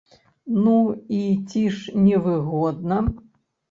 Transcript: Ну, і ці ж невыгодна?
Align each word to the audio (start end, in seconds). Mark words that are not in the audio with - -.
Ну, 0.63 0.73
і 1.19 1.21
ці 1.53 1.63
ж 1.79 1.97
невыгодна? 2.09 3.05